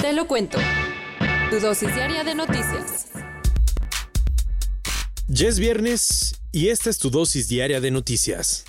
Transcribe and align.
Te 0.00 0.14
lo 0.14 0.26
cuento. 0.26 0.56
Tu 1.50 1.60
dosis 1.60 1.94
diaria 1.94 2.24
de 2.24 2.34
noticias. 2.34 3.08
Ya 5.28 5.46
es 5.46 5.58
viernes 5.58 6.40
y 6.52 6.68
esta 6.68 6.88
es 6.88 6.98
tu 6.98 7.10
dosis 7.10 7.48
diaria 7.48 7.82
de 7.82 7.90
noticias. 7.90 8.64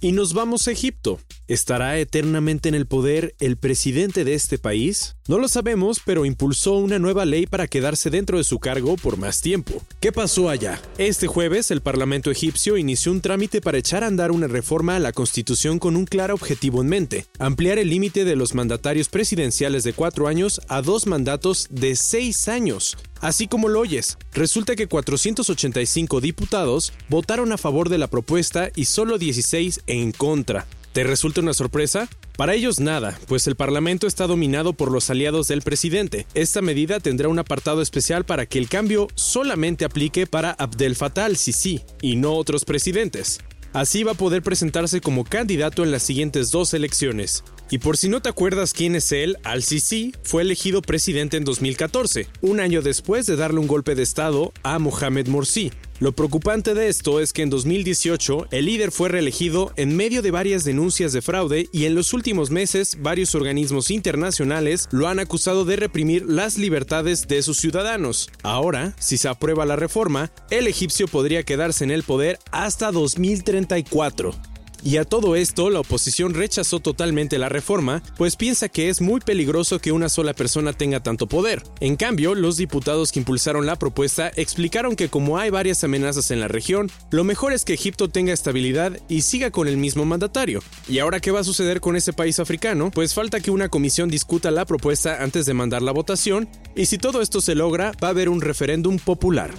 Y 0.00 0.12
nos 0.12 0.34
vamos 0.34 0.68
a 0.68 0.70
Egipto. 0.70 1.18
¿Estará 1.48 1.98
eternamente 1.98 2.68
en 2.68 2.74
el 2.74 2.84
poder 2.84 3.34
el 3.40 3.56
presidente 3.56 4.22
de 4.26 4.34
este 4.34 4.58
país? 4.58 5.16
No 5.28 5.38
lo 5.38 5.48
sabemos, 5.48 5.98
pero 6.04 6.26
impulsó 6.26 6.74
una 6.74 6.98
nueva 6.98 7.24
ley 7.24 7.46
para 7.46 7.66
quedarse 7.66 8.10
dentro 8.10 8.36
de 8.36 8.44
su 8.44 8.58
cargo 8.58 8.96
por 8.96 9.16
más 9.16 9.40
tiempo. 9.40 9.82
¿Qué 9.98 10.12
pasó 10.12 10.50
allá? 10.50 10.78
Este 10.98 11.26
jueves, 11.26 11.70
el 11.70 11.80
Parlamento 11.80 12.30
egipcio 12.30 12.76
inició 12.76 13.12
un 13.12 13.22
trámite 13.22 13.62
para 13.62 13.78
echar 13.78 14.04
a 14.04 14.08
andar 14.08 14.30
una 14.30 14.46
reforma 14.46 14.96
a 14.96 14.98
la 14.98 15.12
Constitución 15.12 15.78
con 15.78 15.96
un 15.96 16.04
claro 16.04 16.34
objetivo 16.34 16.82
en 16.82 16.88
mente, 16.88 17.24
ampliar 17.38 17.78
el 17.78 17.88
límite 17.88 18.26
de 18.26 18.36
los 18.36 18.54
mandatarios 18.54 19.08
presidenciales 19.08 19.84
de 19.84 19.94
cuatro 19.94 20.28
años 20.28 20.60
a 20.68 20.82
dos 20.82 21.06
mandatos 21.06 21.68
de 21.70 21.96
seis 21.96 22.46
años. 22.48 22.98
Así 23.22 23.48
como 23.48 23.68
lo 23.68 23.80
oyes, 23.80 24.18
resulta 24.34 24.76
que 24.76 24.86
485 24.86 26.20
diputados 26.20 26.92
votaron 27.08 27.52
a 27.52 27.58
favor 27.58 27.88
de 27.88 27.96
la 27.96 28.06
propuesta 28.06 28.70
y 28.76 28.84
solo 28.84 29.16
16 29.16 29.80
en 29.86 30.12
contra. 30.12 30.66
¿Te 30.98 31.04
resulta 31.04 31.40
una 31.40 31.54
sorpresa? 31.54 32.08
Para 32.36 32.56
ellos 32.56 32.80
nada, 32.80 33.16
pues 33.28 33.46
el 33.46 33.54
Parlamento 33.54 34.08
está 34.08 34.26
dominado 34.26 34.72
por 34.72 34.90
los 34.90 35.10
aliados 35.10 35.46
del 35.46 35.62
presidente. 35.62 36.26
Esta 36.34 36.60
medida 36.60 36.98
tendrá 36.98 37.28
un 37.28 37.38
apartado 37.38 37.82
especial 37.82 38.24
para 38.24 38.46
que 38.46 38.58
el 38.58 38.68
cambio 38.68 39.06
solamente 39.14 39.84
aplique 39.84 40.26
para 40.26 40.50
Abdel 40.50 40.96
Fattah 40.96 41.26
al-Sisi 41.26 41.82
y 42.02 42.16
no 42.16 42.34
otros 42.34 42.64
presidentes. 42.64 43.38
Así 43.72 44.02
va 44.02 44.10
a 44.12 44.16
poder 44.16 44.42
presentarse 44.42 45.00
como 45.00 45.22
candidato 45.22 45.84
en 45.84 45.92
las 45.92 46.02
siguientes 46.02 46.50
dos 46.50 46.74
elecciones. 46.74 47.44
Y 47.70 47.78
por 47.78 47.96
si 47.96 48.08
no 48.08 48.20
te 48.20 48.30
acuerdas 48.30 48.72
quién 48.72 48.96
es 48.96 49.12
él, 49.12 49.36
Al-Sisi 49.44 50.14
fue 50.24 50.42
elegido 50.42 50.82
presidente 50.82 51.36
en 51.36 51.44
2014, 51.44 52.26
un 52.40 52.58
año 52.58 52.82
después 52.82 53.26
de 53.26 53.36
darle 53.36 53.60
un 53.60 53.68
golpe 53.68 53.94
de 53.94 54.02
estado 54.02 54.52
a 54.64 54.80
Mohamed 54.80 55.28
Morsi. 55.28 55.70
Lo 56.00 56.12
preocupante 56.12 56.74
de 56.74 56.86
esto 56.86 57.18
es 57.18 57.32
que 57.32 57.42
en 57.42 57.50
2018 57.50 58.46
el 58.52 58.66
líder 58.66 58.92
fue 58.92 59.08
reelegido 59.08 59.72
en 59.74 59.96
medio 59.96 60.22
de 60.22 60.30
varias 60.30 60.62
denuncias 60.62 61.12
de 61.12 61.22
fraude 61.22 61.68
y 61.72 61.86
en 61.86 61.96
los 61.96 62.12
últimos 62.12 62.52
meses 62.52 62.98
varios 63.00 63.34
organismos 63.34 63.90
internacionales 63.90 64.88
lo 64.92 65.08
han 65.08 65.18
acusado 65.18 65.64
de 65.64 65.74
reprimir 65.74 66.24
las 66.24 66.56
libertades 66.56 67.26
de 67.26 67.42
sus 67.42 67.58
ciudadanos. 67.58 68.30
Ahora, 68.44 68.94
si 69.00 69.18
se 69.18 69.26
aprueba 69.26 69.66
la 69.66 69.74
reforma, 69.74 70.30
el 70.50 70.68
egipcio 70.68 71.08
podría 71.08 71.42
quedarse 71.42 71.82
en 71.82 71.90
el 71.90 72.04
poder 72.04 72.38
hasta 72.52 72.92
2034. 72.92 74.57
Y 74.84 74.96
a 74.96 75.04
todo 75.04 75.34
esto, 75.36 75.70
la 75.70 75.80
oposición 75.80 76.34
rechazó 76.34 76.80
totalmente 76.80 77.38
la 77.38 77.48
reforma, 77.48 78.02
pues 78.16 78.36
piensa 78.36 78.68
que 78.68 78.88
es 78.88 79.00
muy 79.00 79.20
peligroso 79.20 79.80
que 79.80 79.92
una 79.92 80.08
sola 80.08 80.34
persona 80.34 80.72
tenga 80.72 81.00
tanto 81.00 81.26
poder. 81.26 81.62
En 81.80 81.96
cambio, 81.96 82.34
los 82.34 82.56
diputados 82.56 83.10
que 83.10 83.18
impulsaron 83.18 83.66
la 83.66 83.76
propuesta 83.76 84.30
explicaron 84.36 84.96
que 84.96 85.08
como 85.08 85.38
hay 85.38 85.50
varias 85.50 85.82
amenazas 85.82 86.30
en 86.30 86.40
la 86.40 86.48
región, 86.48 86.90
lo 87.10 87.24
mejor 87.24 87.52
es 87.52 87.64
que 87.64 87.74
Egipto 87.74 88.08
tenga 88.08 88.32
estabilidad 88.32 88.98
y 89.08 89.22
siga 89.22 89.50
con 89.50 89.68
el 89.68 89.76
mismo 89.76 90.04
mandatario. 90.04 90.62
¿Y 90.88 91.00
ahora 91.00 91.20
qué 91.20 91.30
va 91.30 91.40
a 91.40 91.44
suceder 91.44 91.80
con 91.80 91.96
ese 91.96 92.12
país 92.12 92.38
africano? 92.38 92.90
Pues 92.92 93.14
falta 93.14 93.40
que 93.40 93.50
una 93.50 93.68
comisión 93.68 94.08
discuta 94.08 94.50
la 94.50 94.64
propuesta 94.64 95.22
antes 95.22 95.46
de 95.46 95.54
mandar 95.54 95.82
la 95.82 95.92
votación, 95.92 96.48
y 96.76 96.86
si 96.86 96.98
todo 96.98 97.20
esto 97.20 97.40
se 97.40 97.54
logra, 97.54 97.92
va 98.02 98.08
a 98.08 98.10
haber 98.12 98.28
un 98.28 98.40
referéndum 98.40 98.98
popular. 98.98 99.50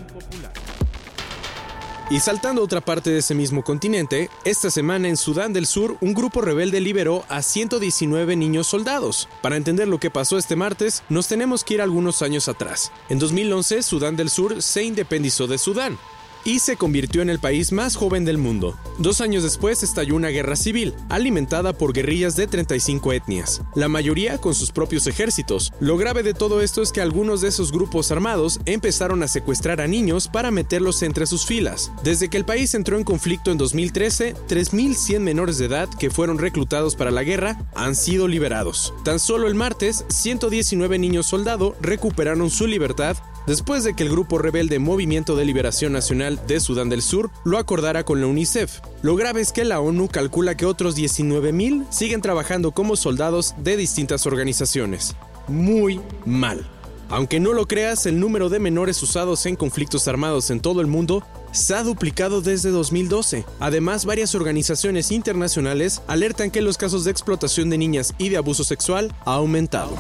Y 2.12 2.22
saltando 2.22 2.62
a 2.62 2.66
otra 2.66 2.82
parte 2.82 3.12
de 3.12 3.20
ese 3.20 3.36
mismo 3.36 3.64
continente, 3.64 4.32
esta 4.44 4.72
semana 4.72 5.08
en 5.08 5.16
Sudán 5.16 5.54
del 5.54 5.68
Sur 5.68 5.96
un 6.02 6.16
grupo 6.16 6.42
rebelde 6.42 6.82
liberó 6.82 7.24
a 7.30 7.44
119 7.44 8.36
niños 8.36 8.66
soldados. 8.66 9.30
Para 9.44 9.58
entender 9.58 9.88
lo 9.88 10.00
que 10.00 10.10
pasó 10.10 10.40
este 10.40 10.56
martes, 10.56 11.04
nos 11.08 11.28
tenemos 11.28 11.64
que 11.64 11.76
ir 11.76 11.82
algunos 11.84 12.24
años 12.24 12.48
atrás. 12.48 12.92
En 13.10 13.20
2011, 13.20 13.84
Sudán 13.84 14.16
del 14.16 14.32
Sur 14.32 14.64
se 14.64 14.84
independizó 14.84 15.46
de 15.46 15.60
Sudán 15.60 16.00
y 16.46 16.60
se 16.60 16.78
convirtió 16.78 17.22
en 17.22 17.30
el 17.30 17.40
país 17.40 17.72
más 17.72 17.96
joven 17.96 18.26
del 18.26 18.38
mundo. 18.38 18.78
Dos 18.98 19.22
años 19.22 19.44
después 19.44 19.84
estalló 19.84 20.16
una 20.16 20.30
guerra 20.30 20.56
civil, 20.56 20.94
alimentada 21.10 21.74
por 21.74 21.94
guerrillas 21.94 22.36
de 22.36 22.48
35 22.48 23.14
etnias, 23.14 23.62
la 23.76 23.88
mayoría 23.88 24.40
con 24.40 24.54
sus 24.54 24.72
propios 24.72 25.08
ejércitos. 25.08 25.72
Lo 25.80 25.98
grave 25.98 26.24
de 26.24 26.34
todo 26.34 26.62
esto 26.62 26.82
es 26.82 26.92
que 26.92 27.02
algunos 27.02 27.42
de 27.42 27.50
esos 27.50 27.72
grupos 27.72 28.12
armados 28.12 28.60
empezaron 28.66 29.24
a 29.24 29.28
secuestrar 29.28 29.82
a 29.82 29.88
niños 29.88 30.28
para 30.28 30.52
meterlos 30.52 31.02
entre 31.04 31.26
sus 31.26 31.46
filas. 31.46 31.92
Desde 32.04 32.30
que 32.30 32.38
el 32.38 32.46
país 32.46 32.74
entró 32.74 32.98
en 32.98 33.04
conflicto 33.04 33.52
en 33.52 33.58
2013, 33.58 34.36
3.100 34.48 35.20
menores 35.20 35.58
de 35.58 35.66
edad 35.66 35.90
que 36.00 36.10
fueron 36.10 36.38
reclutados 36.38 36.96
para 36.96 37.12
la 37.12 37.24
guerra 37.24 37.58
han 37.76 37.96
sido 37.96 38.28
liberados. 38.28 38.94
Tan 39.04 39.20
solo 39.20 39.48
el 39.48 39.56
martes, 39.56 40.06
119 40.10 41.00
niños 41.00 41.28
soldado 41.28 41.76
recuperaron 41.82 42.50
su 42.50 42.68
libertad 42.68 43.18
después 43.50 43.84
de 43.84 43.96
que 43.96 44.04
el 44.04 44.12
grupo 44.12 44.38
rebelde 44.38 44.78
Movimiento 44.78 45.36
de 45.36 45.44
Liberación 45.44 45.92
Nacional 45.92 46.40
de 46.46 46.60
Sudán 46.60 46.88
del 46.88 47.02
Sur 47.02 47.32
lo 47.44 47.58
acordara 47.58 48.06
con 48.06 48.22
la 48.22 48.28
UNICEF. 48.28 48.80
Lo 49.02 49.16
grave 49.16 49.42
es 49.42 49.52
que 49.52 49.66
la 49.66 49.80
ONU 49.80 50.08
calcula 50.08 50.56
que 50.56 50.68
otros 50.68 50.96
19.000 50.96 51.88
siguen 51.90 52.22
trabajando 52.22 52.74
como 52.74 52.96
soldados 52.96 53.56
de 53.58 53.76
distintas 53.76 54.28
organizaciones. 54.28 55.16
Muy 55.48 56.00
mal. 56.28 56.70
Aunque 57.10 57.40
no 57.40 57.54
lo 57.54 57.68
creas, 57.68 58.06
el 58.06 58.20
número 58.20 58.50
de 58.50 58.60
menores 58.60 59.02
usados 59.02 59.48
en 59.48 59.56
conflictos 59.56 60.08
armados 60.08 60.52
en 60.52 60.60
todo 60.60 60.80
el 60.80 60.86
mundo 60.86 61.24
se 61.52 61.74
ha 61.74 61.82
duplicado 61.82 62.42
desde 62.42 62.70
2012. 62.70 63.46
Además, 63.60 64.06
varias 64.06 64.36
organizaciones 64.36 65.10
internacionales 65.10 66.04
alertan 66.06 66.52
que 66.52 66.62
los 66.62 66.78
casos 66.78 67.04
de 67.04 67.10
explotación 67.10 67.72
de 67.72 67.80
niñas 67.80 68.14
y 68.20 68.30
de 68.30 68.38
abuso 68.38 68.64
sexual 68.64 69.12
ha 69.26 69.34
aumentado. 69.34 69.96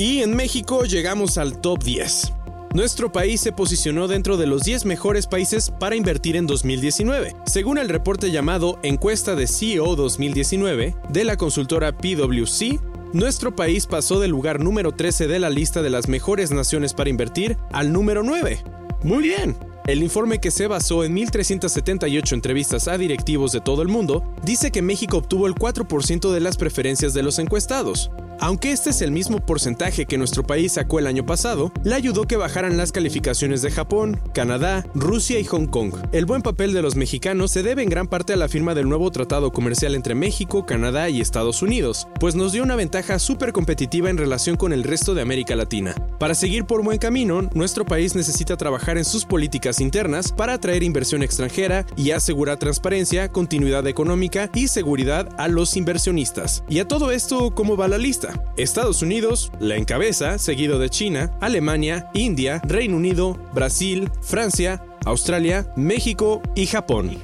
Y 0.00 0.22
en 0.22 0.34
México 0.34 0.84
llegamos 0.84 1.36
al 1.36 1.60
top 1.60 1.84
10. 1.84 2.32
Nuestro 2.72 3.12
país 3.12 3.38
se 3.42 3.52
posicionó 3.52 4.08
dentro 4.08 4.38
de 4.38 4.46
los 4.46 4.62
10 4.62 4.86
mejores 4.86 5.26
países 5.26 5.70
para 5.70 5.94
invertir 5.94 6.36
en 6.36 6.46
2019. 6.46 7.36
Según 7.44 7.76
el 7.76 7.90
reporte 7.90 8.30
llamado 8.30 8.78
Encuesta 8.82 9.36
de 9.36 9.46
CEO 9.46 9.96
2019 9.96 10.96
de 11.10 11.24
la 11.24 11.36
consultora 11.36 11.98
PwC, 11.98 12.80
nuestro 13.12 13.54
país 13.54 13.84
pasó 13.86 14.18
del 14.20 14.30
lugar 14.30 14.58
número 14.58 14.92
13 14.92 15.28
de 15.28 15.38
la 15.38 15.50
lista 15.50 15.82
de 15.82 15.90
las 15.90 16.08
mejores 16.08 16.50
naciones 16.50 16.94
para 16.94 17.10
invertir 17.10 17.58
al 17.70 17.92
número 17.92 18.22
9. 18.22 18.64
Muy 19.02 19.22
bien. 19.22 19.54
El 19.86 20.02
informe 20.02 20.38
que 20.38 20.50
se 20.50 20.66
basó 20.66 21.04
en 21.04 21.14
1.378 21.14 22.32
entrevistas 22.32 22.88
a 22.88 22.96
directivos 22.96 23.52
de 23.52 23.60
todo 23.60 23.82
el 23.82 23.88
mundo 23.88 24.22
dice 24.44 24.70
que 24.70 24.80
México 24.80 25.18
obtuvo 25.18 25.46
el 25.46 25.54
4% 25.54 26.32
de 26.32 26.40
las 26.40 26.56
preferencias 26.56 27.12
de 27.12 27.22
los 27.22 27.38
encuestados. 27.38 28.10
Aunque 28.42 28.72
este 28.72 28.88
es 28.88 29.02
el 29.02 29.10
mismo 29.10 29.44
porcentaje 29.44 30.06
que 30.06 30.16
nuestro 30.16 30.42
país 30.42 30.72
sacó 30.72 30.98
el 30.98 31.06
año 31.06 31.26
pasado, 31.26 31.70
le 31.84 31.94
ayudó 31.94 32.26
que 32.26 32.38
bajaran 32.38 32.78
las 32.78 32.90
calificaciones 32.90 33.60
de 33.60 33.70
Japón, 33.70 34.18
Canadá, 34.32 34.86
Rusia 34.94 35.38
y 35.38 35.44
Hong 35.44 35.66
Kong. 35.66 35.94
El 36.12 36.24
buen 36.24 36.40
papel 36.40 36.72
de 36.72 36.80
los 36.80 36.96
mexicanos 36.96 37.50
se 37.50 37.62
debe 37.62 37.82
en 37.82 37.90
gran 37.90 38.06
parte 38.06 38.32
a 38.32 38.36
la 38.36 38.48
firma 38.48 38.74
del 38.74 38.88
nuevo 38.88 39.10
tratado 39.10 39.52
comercial 39.52 39.94
entre 39.94 40.14
México, 40.14 40.64
Canadá 40.64 41.10
y 41.10 41.20
Estados 41.20 41.60
Unidos, 41.60 42.08
pues 42.18 42.34
nos 42.34 42.52
dio 42.52 42.62
una 42.62 42.76
ventaja 42.76 43.18
súper 43.18 43.52
competitiva 43.52 44.08
en 44.08 44.16
relación 44.16 44.56
con 44.56 44.72
el 44.72 44.84
resto 44.84 45.12
de 45.12 45.20
América 45.20 45.54
Latina. 45.54 45.94
Para 46.18 46.34
seguir 46.34 46.64
por 46.64 46.82
buen 46.82 46.98
camino, 46.98 47.42
nuestro 47.52 47.84
país 47.84 48.14
necesita 48.14 48.56
trabajar 48.56 48.96
en 48.96 49.04
sus 49.04 49.26
políticas 49.26 49.80
internas 49.82 50.32
para 50.32 50.54
atraer 50.54 50.82
inversión 50.82 51.22
extranjera 51.22 51.84
y 51.94 52.12
asegurar 52.12 52.58
transparencia, 52.58 53.30
continuidad 53.30 53.86
económica 53.86 54.50
y 54.54 54.68
seguridad 54.68 55.28
a 55.36 55.46
los 55.48 55.76
inversionistas. 55.76 56.64
Y 56.70 56.78
a 56.78 56.88
todo 56.88 57.10
esto, 57.10 57.54
¿cómo 57.54 57.76
va 57.76 57.86
la 57.86 57.98
lista? 57.98 58.29
Estados 58.56 59.02
Unidos 59.02 59.50
la 59.60 59.76
encabeza, 59.76 60.38
seguido 60.38 60.78
de 60.78 60.88
China, 60.88 61.36
Alemania, 61.40 62.10
India, 62.14 62.60
Reino 62.64 62.96
Unido, 62.96 63.38
Brasil, 63.54 64.10
Francia, 64.22 64.82
Australia, 65.04 65.72
México 65.76 66.42
y 66.54 66.66
Japón. 66.66 67.18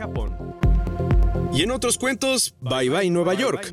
Y 1.52 1.62
en 1.62 1.70
otros 1.70 1.98
cuentos, 1.98 2.54
bye 2.60 2.90
bye 2.90 3.10
Nueva 3.10 3.34
York. 3.34 3.72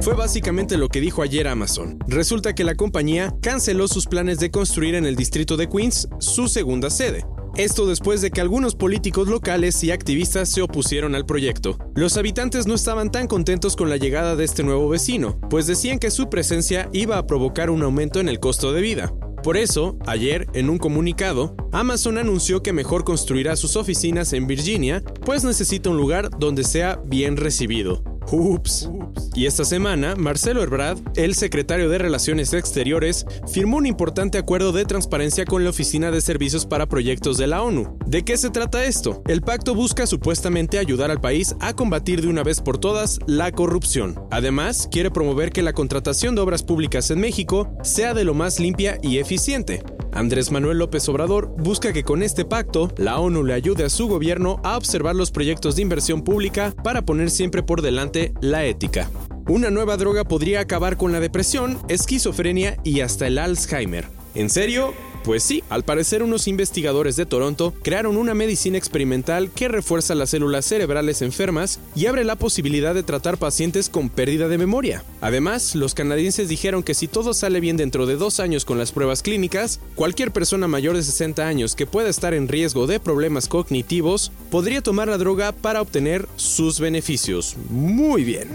Fue 0.00 0.14
básicamente 0.14 0.76
lo 0.76 0.88
que 0.88 1.00
dijo 1.00 1.22
ayer 1.22 1.48
Amazon. 1.48 1.98
Resulta 2.06 2.54
que 2.54 2.64
la 2.64 2.74
compañía 2.74 3.34
canceló 3.42 3.88
sus 3.88 4.06
planes 4.06 4.38
de 4.38 4.50
construir 4.50 4.94
en 4.94 5.04
el 5.04 5.16
distrito 5.16 5.56
de 5.56 5.68
Queens 5.68 6.08
su 6.18 6.48
segunda 6.48 6.88
sede. 6.88 7.24
Esto 7.58 7.86
después 7.86 8.20
de 8.20 8.30
que 8.30 8.40
algunos 8.40 8.76
políticos 8.76 9.26
locales 9.26 9.82
y 9.82 9.90
activistas 9.90 10.48
se 10.48 10.62
opusieron 10.62 11.16
al 11.16 11.26
proyecto. 11.26 11.76
Los 11.96 12.16
habitantes 12.16 12.68
no 12.68 12.74
estaban 12.74 13.10
tan 13.10 13.26
contentos 13.26 13.74
con 13.74 13.90
la 13.90 13.96
llegada 13.96 14.36
de 14.36 14.44
este 14.44 14.62
nuevo 14.62 14.88
vecino, 14.88 15.40
pues 15.50 15.66
decían 15.66 15.98
que 15.98 16.12
su 16.12 16.30
presencia 16.30 16.88
iba 16.92 17.18
a 17.18 17.26
provocar 17.26 17.70
un 17.70 17.82
aumento 17.82 18.20
en 18.20 18.28
el 18.28 18.38
costo 18.38 18.72
de 18.72 18.80
vida. 18.80 19.12
Por 19.42 19.56
eso, 19.56 19.98
ayer, 20.06 20.46
en 20.54 20.70
un 20.70 20.78
comunicado, 20.78 21.56
Amazon 21.72 22.18
anunció 22.18 22.62
que 22.62 22.72
mejor 22.72 23.02
construirá 23.02 23.56
sus 23.56 23.74
oficinas 23.74 24.32
en 24.34 24.46
Virginia, 24.46 25.02
pues 25.24 25.42
necesita 25.42 25.90
un 25.90 25.96
lugar 25.96 26.30
donde 26.38 26.62
sea 26.62 27.00
bien 27.06 27.36
recibido. 27.36 28.04
Ups. 28.30 28.88
Y 29.34 29.46
esta 29.46 29.64
semana, 29.64 30.16
Marcelo 30.16 30.62
Ebrard, 30.62 30.98
el 31.16 31.34
secretario 31.34 31.88
de 31.88 31.98
Relaciones 31.98 32.52
Exteriores, 32.52 33.26
firmó 33.46 33.76
un 33.76 33.86
importante 33.86 34.38
acuerdo 34.38 34.72
de 34.72 34.84
transparencia 34.84 35.44
con 35.44 35.64
la 35.64 35.70
Oficina 35.70 36.10
de 36.10 36.20
Servicios 36.20 36.66
para 36.66 36.86
Proyectos 36.86 37.38
de 37.38 37.46
la 37.46 37.62
ONU. 37.62 37.98
¿De 38.06 38.24
qué 38.24 38.36
se 38.36 38.50
trata 38.50 38.84
esto? 38.84 39.22
El 39.26 39.42
pacto 39.42 39.74
busca 39.74 40.06
supuestamente 40.06 40.78
ayudar 40.78 41.10
al 41.10 41.20
país 41.20 41.54
a 41.60 41.74
combatir 41.74 42.20
de 42.20 42.28
una 42.28 42.42
vez 42.42 42.60
por 42.60 42.78
todas 42.78 43.18
la 43.26 43.52
corrupción. 43.52 44.20
Además, 44.30 44.88
quiere 44.90 45.10
promover 45.10 45.52
que 45.52 45.62
la 45.62 45.72
contratación 45.72 46.34
de 46.34 46.40
obras 46.40 46.62
públicas 46.62 47.10
en 47.10 47.20
México 47.20 47.70
sea 47.82 48.14
de 48.14 48.24
lo 48.24 48.34
más 48.34 48.58
limpia 48.58 48.98
y 49.02 49.18
eficiente. 49.18 49.82
Andrés 50.12 50.50
Manuel 50.50 50.78
López 50.78 51.08
Obrador 51.08 51.54
busca 51.56 51.92
que 51.92 52.04
con 52.04 52.22
este 52.22 52.44
pacto 52.44 52.92
la 52.96 53.18
ONU 53.18 53.44
le 53.44 53.54
ayude 53.54 53.84
a 53.84 53.90
su 53.90 54.08
gobierno 54.08 54.60
a 54.64 54.76
observar 54.76 55.14
los 55.14 55.30
proyectos 55.30 55.76
de 55.76 55.82
inversión 55.82 56.22
pública 56.22 56.74
para 56.82 57.02
poner 57.02 57.30
siempre 57.30 57.62
por 57.62 57.82
delante 57.82 58.32
la 58.40 58.64
ética. 58.64 59.10
Una 59.48 59.70
nueva 59.70 59.96
droga 59.96 60.24
podría 60.24 60.60
acabar 60.60 60.96
con 60.96 61.12
la 61.12 61.20
depresión, 61.20 61.78
esquizofrenia 61.88 62.76
y 62.84 63.00
hasta 63.00 63.26
el 63.26 63.38
Alzheimer. 63.38 64.06
¿En 64.34 64.50
serio? 64.50 64.92
Pues 65.24 65.42
sí, 65.42 65.62
al 65.68 65.84
parecer 65.84 66.22
unos 66.22 66.48
investigadores 66.48 67.16
de 67.16 67.26
Toronto 67.26 67.74
crearon 67.82 68.16
una 68.16 68.34
medicina 68.34 68.78
experimental 68.78 69.50
que 69.50 69.68
refuerza 69.68 70.14
las 70.14 70.30
células 70.30 70.64
cerebrales 70.64 71.22
enfermas 71.22 71.80
y 71.94 72.06
abre 72.06 72.24
la 72.24 72.36
posibilidad 72.36 72.94
de 72.94 73.02
tratar 73.02 73.36
pacientes 73.36 73.88
con 73.88 74.08
pérdida 74.08 74.48
de 74.48 74.58
memoria. 74.58 75.04
Además, 75.20 75.74
los 75.74 75.94
canadienses 75.94 76.48
dijeron 76.48 76.82
que 76.82 76.94
si 76.94 77.08
todo 77.08 77.34
sale 77.34 77.60
bien 77.60 77.76
dentro 77.76 78.06
de 78.06 78.16
dos 78.16 78.38
años 78.38 78.64
con 78.64 78.78
las 78.78 78.92
pruebas 78.92 79.22
clínicas, 79.22 79.80
cualquier 79.94 80.30
persona 80.30 80.68
mayor 80.68 80.96
de 80.96 81.02
60 81.02 81.46
años 81.46 81.74
que 81.74 81.86
pueda 81.86 82.08
estar 82.08 82.34
en 82.34 82.46
riesgo 82.46 82.86
de 82.86 83.00
problemas 83.00 83.48
cognitivos 83.48 84.30
podría 84.50 84.80
tomar 84.80 85.08
la 85.08 85.18
droga 85.18 85.52
para 85.52 85.82
obtener 85.82 86.28
sus 86.36 86.78
beneficios. 86.78 87.56
Muy 87.68 88.22
bien. 88.24 88.48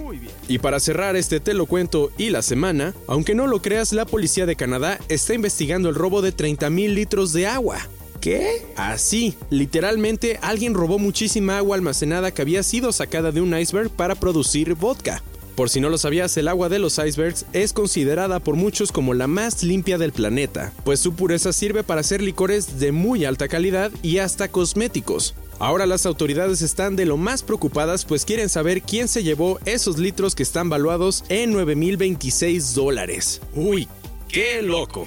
Y 0.48 0.60
para 0.60 0.80
cerrar 0.80 1.16
este 1.16 1.40
te 1.40 1.54
lo 1.54 1.66
cuento 1.66 2.12
y 2.18 2.30
la 2.30 2.42
semana, 2.42 2.94
aunque 3.08 3.36
no 3.36 3.48
lo 3.48 3.62
creas, 3.62 3.92
la 3.92 4.06
policía 4.06 4.46
de 4.46 4.56
Canadá 4.56 5.00
está 5.10 5.34
investigando 5.34 5.90
el 5.90 5.96
robo 5.96 6.22
de 6.22 6.32
30 6.32 6.70
mil 6.70 6.96
litros 6.96 7.34
de 7.34 7.48
agua. 7.48 7.80
¿Qué? 8.22 8.66
Así, 8.78 9.36
literalmente 9.50 10.40
alguien 10.42 10.74
robó 10.74 10.98
muchísima 10.98 11.58
agua 11.58 11.76
almacenada 11.76 12.32
que 12.32 12.42
había 12.42 12.64
sido 12.64 12.94
sacada 12.94 13.34
de 13.34 13.42
un 13.42 13.58
iceberg 13.58 13.90
para 13.90 14.16
producir 14.16 14.76
vodka. 14.76 15.22
Por 15.56 15.70
si 15.70 15.80
no 15.80 15.90
lo 15.90 16.00
sabías, 16.00 16.36
el 16.38 16.48
agua 16.48 16.68
de 16.68 16.80
los 16.80 16.98
icebergs 16.98 17.46
es 17.54 17.74
considerada 17.74 18.40
por 18.40 18.56
muchos 18.56 18.92
como 18.92 19.14
la 19.14 19.28
más 19.28 19.62
limpia 19.62 20.00
del 20.00 20.12
planeta, 20.12 20.74
pues 20.84 21.00
su 21.00 21.14
pureza 21.14 21.54
sirve 21.54 21.84
para 21.84 22.02
hacer 22.02 22.22
licores 22.22 22.80
de 22.80 22.92
muy 22.92 23.24
alta 23.26 23.48
calidad 23.48 23.92
y 24.02 24.18
hasta 24.18 24.48
cosméticos. 24.48 25.36
Ahora 25.60 25.86
las 25.86 26.08
autoridades 26.08 26.64
están 26.64 26.96
de 26.96 27.06
lo 27.06 27.18
más 27.18 27.44
preocupadas 27.44 28.04
pues 28.04 28.26
quieren 28.26 28.50
saber 28.50 28.82
quién 28.82 29.08
se 29.08 29.24
llevó 29.24 29.60
esos 29.66 30.00
litros 30.00 30.34
que 30.34 30.44
están 30.44 30.70
valuados 30.70 31.24
en 31.30 31.54
9.026 31.54 32.74
dólares. 32.74 33.40
Uy, 33.54 33.88
qué 34.28 34.64
loco. 34.64 35.06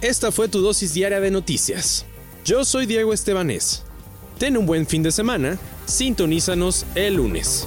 Esta 0.00 0.32
fue 0.32 0.48
tu 0.48 0.60
dosis 0.60 0.92
diaria 0.94 1.20
de 1.20 1.30
noticias. 1.30 2.04
Yo 2.44 2.64
soy 2.64 2.86
Diego 2.86 3.12
Estebanés. 3.12 3.84
Ten 4.38 4.56
un 4.56 4.66
buen 4.66 4.86
fin 4.86 5.04
de 5.04 5.12
semana. 5.12 5.58
Sintonízanos 5.86 6.84
el 6.96 7.14
lunes. 7.14 7.66